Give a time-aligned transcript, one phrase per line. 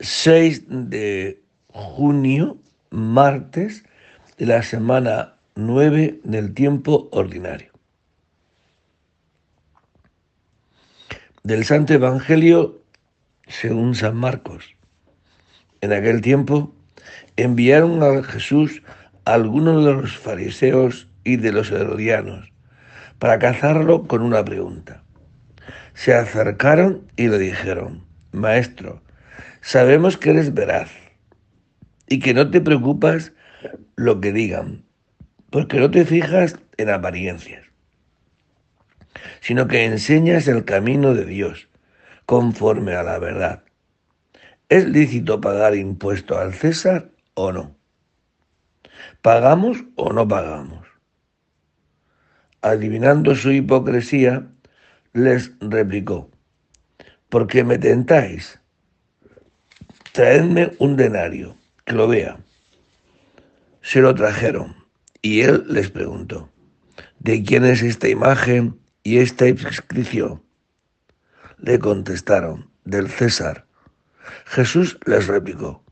[0.00, 2.56] 6 de junio,
[2.90, 3.84] martes
[4.36, 7.72] de la semana 9 del tiempo ordinario.
[11.42, 12.80] Del Santo Evangelio
[13.48, 14.76] según San Marcos.
[15.80, 16.72] En aquel tiempo
[17.36, 18.82] enviaron a Jesús
[19.24, 22.52] a algunos de los fariseos y de los herodianos
[23.18, 25.02] para cazarlo con una pregunta.
[25.94, 29.02] Se acercaron y le dijeron, Maestro,
[29.60, 30.90] sabemos que eres veraz
[32.08, 33.32] y que no te preocupas
[33.96, 34.84] lo que digan,
[35.50, 37.64] porque no te fijas en apariencias,
[39.40, 41.68] sino que enseñas el camino de Dios
[42.26, 43.62] conforme a la verdad.
[44.68, 47.74] ¿Es lícito pagar impuesto al César o no?
[49.22, 50.86] ¿Pagamos o no pagamos?
[52.60, 54.46] Adivinando su hipocresía,
[55.14, 56.30] les replicó,
[57.28, 58.60] ¿por qué me tentáis?
[60.18, 62.38] Traedme un denario, que lo vea.
[63.82, 64.74] Se lo trajeron
[65.22, 66.50] y él les preguntó,
[67.20, 70.42] ¿de quién es esta imagen y esta inscripción?
[71.58, 73.64] Le contestaron, del César.
[74.46, 75.84] Jesús les replicó,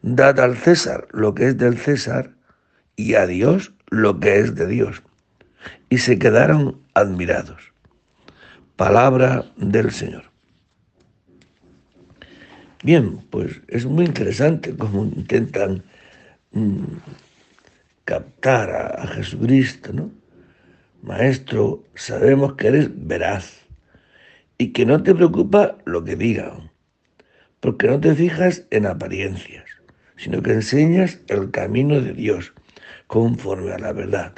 [0.00, 2.30] dad al César lo que es del César
[2.96, 5.02] y a Dios lo que es de Dios.
[5.90, 7.74] Y se quedaron admirados.
[8.76, 10.27] Palabra del Señor.
[12.82, 15.82] Bien, pues es muy interesante cómo intentan
[16.52, 16.84] mm,
[18.04, 20.10] captar a, a Jesucristo, ¿no?
[21.02, 23.66] Maestro, sabemos que eres veraz
[24.58, 26.70] y que no te preocupa lo que digan,
[27.60, 29.64] porque no te fijas en apariencias,
[30.16, 32.52] sino que enseñas el camino de Dios
[33.08, 34.34] conforme a la verdad.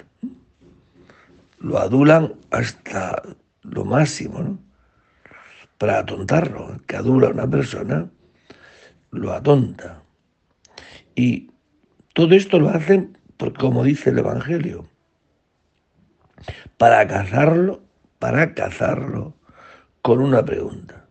[1.58, 3.22] Lo adulan hasta
[3.62, 4.58] lo máximo, ¿no?
[5.76, 8.10] Para atontarlo, que adula a una persona,
[9.10, 10.02] lo atonta.
[11.14, 11.50] Y
[12.14, 14.88] todo esto lo hacen, por, como dice el Evangelio,
[16.76, 17.82] para cazarlo,
[18.18, 19.34] para cazarlo
[20.02, 21.06] con una pregunta.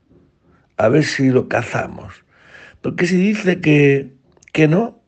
[0.77, 2.23] A ver si lo cazamos.
[2.81, 4.15] Porque si dice que,
[4.53, 4.99] que no,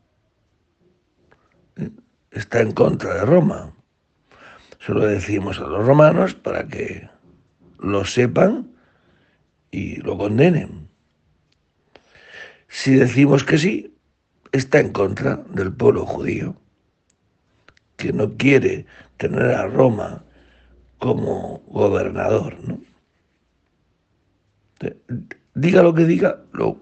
[2.30, 3.74] está en contra de Roma.
[4.78, 7.08] Solo decimos a los romanos para que
[7.78, 8.72] lo sepan
[9.70, 10.88] y lo condenen.
[12.82, 13.96] Si decimos que sí,
[14.50, 16.56] está en contra del pueblo judío,
[17.96, 18.86] que no quiere
[19.18, 20.24] tener a Roma
[20.98, 22.56] como gobernador.
[25.54, 26.80] Diga lo que diga, lo,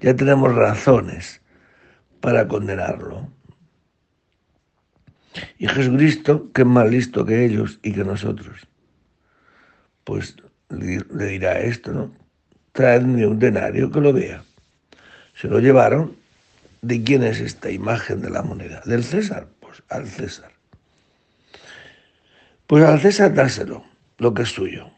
[0.00, 1.42] ya tenemos razones
[2.20, 3.28] para condenarlo.
[5.58, 8.68] Y Jesucristo, que es más listo que ellos y que nosotros,
[10.04, 10.36] pues
[10.68, 12.14] le, dirá esto, ¿no?
[12.70, 14.44] Traedme un denario que lo vea.
[15.34, 16.16] Se lo llevaron.
[16.82, 18.82] ¿De quién es esta imagen de la moneda?
[18.84, 19.48] ¿Del César?
[19.60, 20.52] Pues al César.
[22.66, 23.84] Pues al César dáselo,
[24.18, 24.90] lo que es suyo.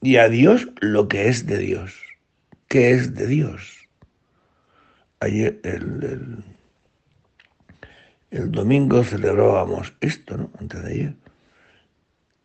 [0.00, 1.94] Y a Dios lo que es de Dios.
[2.68, 3.88] ¿Qué es de Dios?
[5.20, 6.44] Ayer, el,
[8.30, 10.50] el, domingo celebrábamos esto, ¿no?
[10.60, 11.14] Antes de ayer.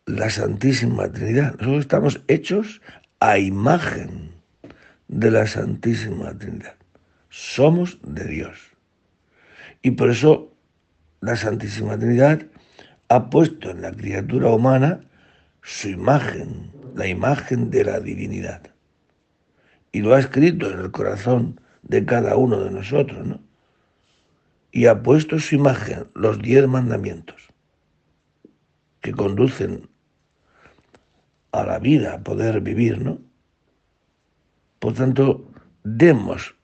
[0.06, 1.52] La Santísima Trinidad.
[1.52, 2.82] Nosotros estamos hechos
[3.20, 4.32] a imagen
[5.08, 6.74] de la Santísima Trinidad.
[7.36, 8.60] Somos de Dios.
[9.82, 10.52] Y por eso
[11.20, 12.46] la Santísima Trinidad
[13.08, 15.00] ha puesto en la criatura humana
[15.60, 18.62] su imagen, la imagen de la divinidad.
[19.90, 23.40] Y lo ha escrito en el corazón de cada uno de nosotros, ¿no?
[24.70, 27.48] Y ha puesto su imagen, los diez mandamientos,
[29.00, 29.88] que conducen
[31.50, 33.18] a la vida, a poder vivir, ¿no?
[34.78, 35.50] Por tanto,
[35.82, 36.54] demos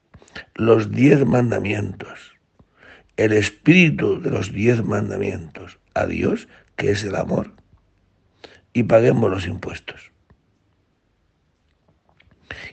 [0.54, 2.34] los diez mandamientos,
[3.16, 7.52] el espíritu de los diez mandamientos a Dios, que es el amor,
[8.72, 10.10] y paguemos los impuestos.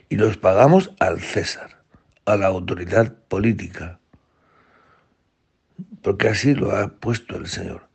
[0.08, 1.82] Y los pagamos al César,
[2.24, 4.00] a la autoridad política,
[6.02, 7.88] porque así lo ha puesto el Señor.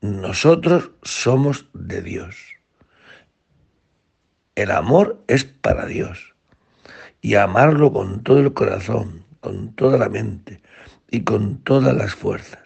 [0.00, 2.36] Nosotros somos de Dios.
[4.54, 6.35] El amor es para Dios.
[7.20, 10.60] Y amarlo con todo el corazón, con toda la mente
[11.10, 12.62] y con todas las fuerzas.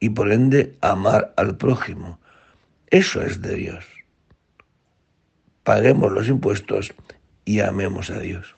[0.00, 2.18] Y por ende amar al prójimo.
[2.88, 3.84] Eso es de Dios.
[5.62, 6.92] Paguemos los impuestos
[7.44, 8.56] y amemos a Dios.